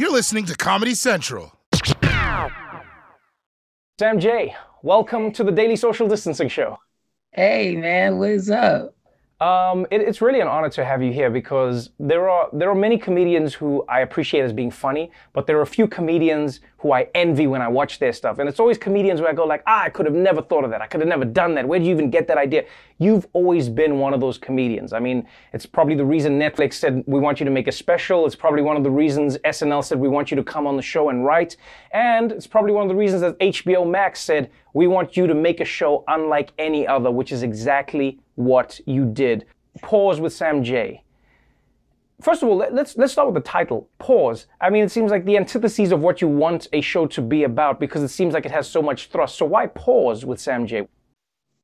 [0.00, 1.52] You're listening to Comedy Central.
[3.98, 6.78] Sam Jay, welcome to the Daily Social Distancing Show.
[7.32, 8.96] Hey man, what's up?
[9.42, 12.74] Um, it, it's really an honor to have you here because there are there are
[12.74, 16.92] many comedians who I appreciate as being funny, but there are a few comedians who
[16.92, 18.38] I envy when I watch their stuff.
[18.38, 20.70] And it's always comedians where I go like, ah, I could have never thought of
[20.70, 20.80] that.
[20.80, 21.68] I could have never done that.
[21.68, 22.64] Where did you even get that idea?
[22.98, 24.94] You've always been one of those comedians.
[24.94, 28.24] I mean, it's probably the reason Netflix said we want you to make a special.
[28.24, 30.82] It's probably one of the reasons SNL said we want you to come on the
[30.82, 31.58] show and write.
[31.92, 35.34] And it's probably one of the reasons that HBO Max said we want you to
[35.34, 39.44] make a show unlike any other, which is exactly what you did.
[39.82, 41.02] Pause with Sam Jay.
[42.22, 43.88] First of all, let's let's start with the title.
[43.98, 44.46] Pause.
[44.60, 47.44] I mean, it seems like the antithesis of what you want a show to be
[47.44, 49.36] about because it seems like it has so much thrust.
[49.36, 50.86] So why pause with Sam Jay?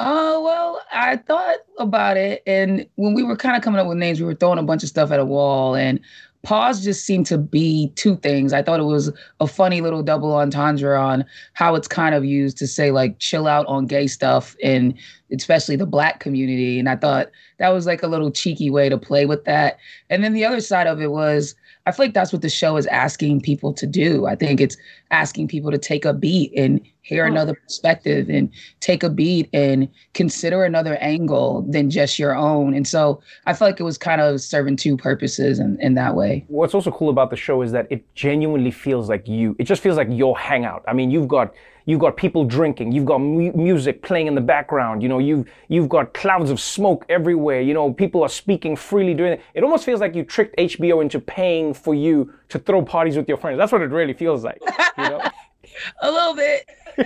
[0.00, 2.42] Oh, well, I thought about it.
[2.46, 4.84] And when we were kind of coming up with names, we were throwing a bunch
[4.84, 5.74] of stuff at a wall.
[5.74, 5.98] And
[6.42, 8.52] pause just seemed to be two things.
[8.52, 12.56] I thought it was a funny little double entendre on how it's kind of used
[12.58, 14.94] to say like chill out on gay stuff and
[15.32, 16.78] especially the black community.
[16.78, 19.78] And I thought that was like a little cheeky way to play with that.
[20.10, 21.54] And then the other side of it was
[21.86, 24.26] I feel like that's what the show is asking people to do.
[24.26, 24.76] I think it's
[25.10, 27.28] asking people to take a beat and hear oh.
[27.28, 32.74] another perspective and take a beat and consider another angle than just your own.
[32.74, 36.14] And so I feel like it was kind of serving two purposes in, in that
[36.14, 36.44] way.
[36.48, 39.56] What's also cool about the show is that it genuinely feels like you.
[39.58, 40.84] It just feels like your hangout.
[40.86, 41.54] I mean, you've got
[41.88, 42.92] You've got people drinking.
[42.92, 45.02] You've got mu- music playing in the background.
[45.02, 47.62] You know, you've you've got clouds of smoke everywhere.
[47.62, 49.42] You know, people are speaking freely doing it.
[49.54, 53.26] It almost feels like you tricked HBO into paying for you to throw parties with
[53.26, 53.56] your friends.
[53.56, 54.60] That's what it really feels like.
[54.98, 55.22] You know?
[56.02, 56.68] a little bit.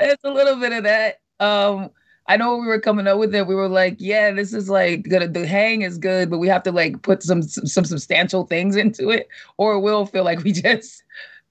[0.00, 1.20] it's a little bit of that.
[1.38, 1.90] Um,
[2.26, 3.46] I know we were coming up with it.
[3.46, 5.34] We were like, yeah, this is like good.
[5.34, 9.10] The hang is good, but we have to like put some some substantial things into
[9.10, 11.02] it, or it will feel like we just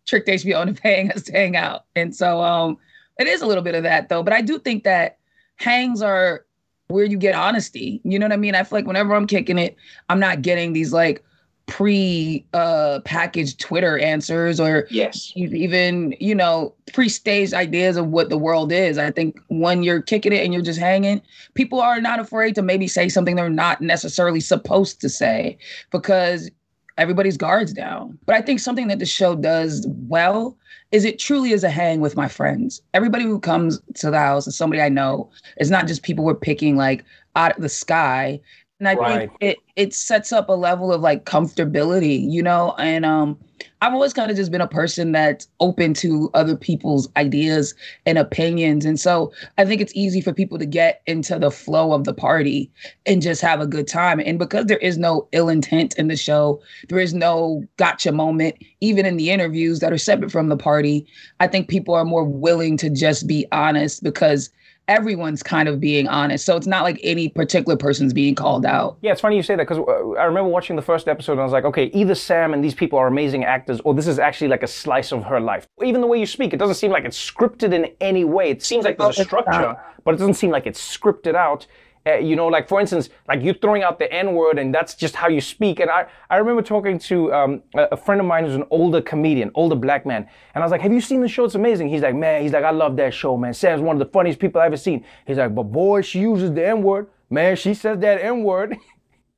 [0.06, 1.86] tricked HBO into paying us to hang out.
[1.96, 2.78] And so um,
[3.20, 4.24] it is a little bit of that though.
[4.24, 5.18] But I do think that
[5.58, 6.46] hangs are
[6.88, 8.02] where you get honesty.
[8.04, 8.56] You know what I mean?
[8.56, 9.76] I feel like whenever I'm kicking it,
[10.08, 11.24] I'm not getting these like
[11.70, 18.38] pre uh packaged Twitter answers or yes even you know pre-staged ideas of what the
[18.38, 18.98] world is.
[18.98, 21.22] I think when you're kicking it and you're just hanging,
[21.54, 25.58] people are not afraid to maybe say something they're not necessarily supposed to say
[25.92, 26.50] because
[26.98, 28.18] everybody's guards down.
[28.26, 30.58] But I think something that the show does well
[30.92, 32.82] is it truly is a hang with my friends.
[32.94, 35.30] Everybody who comes to the house is somebody I know.
[35.58, 38.42] It's not just people we're picking like out of the sky.
[38.80, 39.30] And I right.
[39.30, 43.38] think it it sets up a level of like comfortability, you know, and um
[43.82, 47.76] I've always kind of just been a person that's open to other people's ideas
[48.06, 48.86] and opinions.
[48.86, 52.14] And so I think it's easy for people to get into the flow of the
[52.14, 52.72] party
[53.06, 54.22] and just have a good time.
[54.26, 58.56] And because there is no ill intent in the show, there is no gotcha moment,
[58.82, 61.06] even in the interviews that are separate from the party,
[61.40, 64.50] I think people are more willing to just be honest because
[64.90, 66.46] everyone's kind of being honest.
[66.46, 68.98] So it's not like any particular person's being called out.
[69.02, 71.42] Yeah, it's funny you say that because uh, I remember watching the first episode and
[71.42, 74.18] I was like, okay, either Sam and these people are amazing actors or this is
[74.18, 75.68] actually like a slice of her life.
[75.84, 78.50] Even the way you speak, it doesn't seem like it's scripted in any way.
[78.50, 81.68] It seems like there's a structure, but it doesn't seem like it's scripted out.
[82.08, 84.96] Uh, you know, like for instance, like you throwing out the N word and that's
[84.96, 85.80] just how you speak.
[85.80, 89.52] And I, I remember talking to um, a, friend of mine who's an older comedian,
[89.54, 90.28] older black man.
[90.56, 91.44] And I was like, have you seen the show?
[91.44, 91.90] It's amazing.
[91.90, 93.54] He's like, man, he's like, I love that show, man.
[93.54, 95.04] Sam's one of the funniest people I've ever seen.
[95.28, 97.08] He's like, but boy, she uses the N word.
[97.30, 98.78] Man, she says that N word.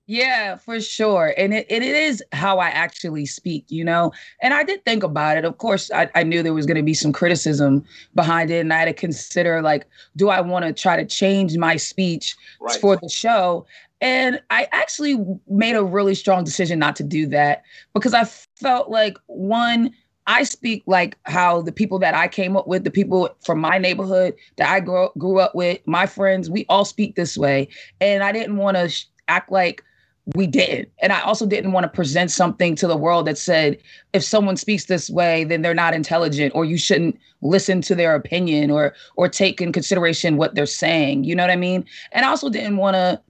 [0.08, 1.34] Yeah, for sure.
[1.38, 4.12] And it, it is how I actually speak, you know?
[4.42, 5.46] And I did think about it.
[5.46, 8.60] Of course, I, I knew there was going to be some criticism behind it.
[8.60, 9.86] And I had to consider, like,
[10.18, 12.76] do I want to try to change my speech right.
[12.82, 13.66] for the show?
[14.02, 17.64] And I actually made a really strong decision not to do that
[17.94, 19.92] because I felt like, one,
[20.28, 23.78] I speak like how the people that I came up with, the people from my
[23.78, 27.70] neighborhood that I grew, grew up with, my friends, we all speak this way.
[28.02, 29.84] And I didn't want to sh- act like
[30.36, 30.90] we didn't.
[31.02, 33.78] And I also didn't want to present something to the world that said,
[34.14, 38.16] if someone speaks this way, then they're not intelligent or you shouldn't listen to their
[38.16, 41.24] opinion or or take in consideration what they're saying.
[41.24, 41.86] You know what I mean?
[42.12, 43.22] And I also didn't want to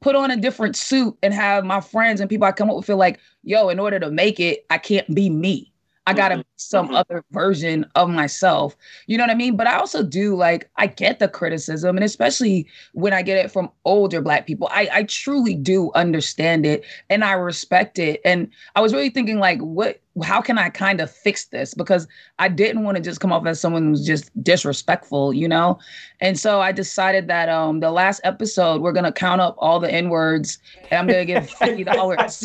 [0.00, 2.86] put on a different suit and have my friends and people I come up with
[2.86, 5.72] feel like, yo, in order to make it, I can't be me.
[6.06, 6.96] I gotta be some mm-hmm.
[6.96, 8.76] other version of myself.
[9.06, 9.56] You know what I mean?
[9.56, 13.50] But I also do like I get the criticism, and especially when I get it
[13.50, 18.20] from older black people, I, I truly do understand it and I respect it.
[18.24, 21.74] And I was really thinking like, what how can I kind of fix this?
[21.74, 22.06] Because
[22.38, 25.78] I didn't want to just come off as someone who's just disrespectful, you know?
[26.20, 29.90] And so I decided that um the last episode we're gonna count up all the
[29.90, 30.58] N words
[30.90, 32.42] and I'm gonna give fifty dollars.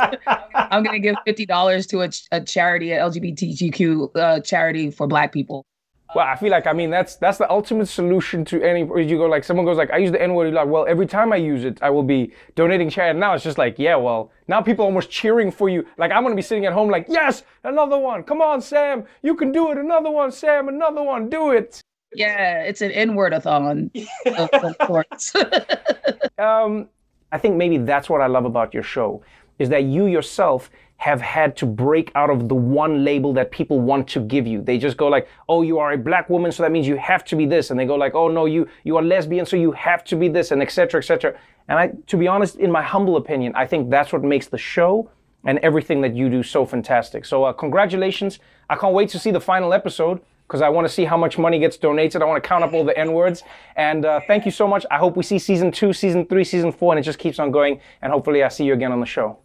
[0.54, 5.32] I'm gonna give fifty dollars to a, a charity, a LGBTQ uh, charity for Black
[5.32, 5.66] people.
[6.14, 8.82] Well, I feel like I mean that's that's the ultimate solution to any.
[8.82, 10.54] You go like someone goes like I use the N word.
[10.54, 13.12] Like well, every time I use it, I will be donating charity.
[13.12, 15.86] And now it's just like yeah, well now people are almost cheering for you.
[15.98, 18.24] Like I'm gonna be sitting at home like yes, another one.
[18.24, 19.78] Come on, Sam, you can do it.
[19.78, 21.30] Another one, Sam, another one.
[21.30, 21.80] Do it.
[22.14, 23.90] Yeah, it's an N word a thon
[24.26, 25.34] of, of sorts.
[26.38, 26.90] um,
[27.32, 29.24] I think maybe that's what I love about your show
[29.60, 30.70] is that you yourself
[31.02, 34.62] have had to break out of the one label that people want to give you.
[34.62, 37.26] They just go like, "Oh, you are a black woman, so that means you have
[37.26, 39.72] to be this," and they go like, "Oh no, you you are lesbian, so you
[39.72, 41.00] have to be this," and etc.
[41.00, 41.34] etc.
[41.68, 44.60] And I, to be honest, in my humble opinion, I think that's what makes the
[44.60, 45.10] show
[45.44, 47.26] and everything that you do so fantastic.
[47.26, 48.38] So uh, congratulations!
[48.70, 51.40] I can't wait to see the final episode because I want to see how much
[51.40, 52.22] money gets donated.
[52.22, 53.42] I want to count up all the N words.
[53.76, 54.86] And uh, thank you so much.
[54.92, 57.50] I hope we see season two, season three, season four, and it just keeps on
[57.50, 57.82] going.
[58.04, 59.40] And hopefully, I see you again on the show.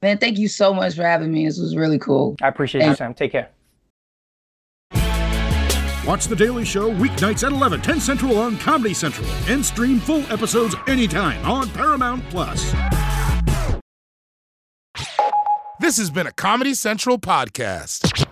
[0.00, 1.46] Man, thank you so much for having me.
[1.46, 2.36] This was really cool.
[2.40, 3.14] I appreciate you, Sam.
[3.14, 3.50] Take care.
[6.06, 10.22] Watch The Daily Show weeknights at 11, 10 Central on Comedy Central, and stream full
[10.32, 12.72] episodes anytime on Paramount Plus.
[15.80, 18.27] This has been a Comedy Central podcast.